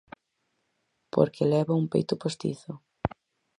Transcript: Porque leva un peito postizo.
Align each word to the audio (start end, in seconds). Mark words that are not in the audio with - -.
Porque 1.13 1.49
leva 1.53 1.79
un 1.81 1.85
peito 1.93 2.13
postizo. 2.23 2.73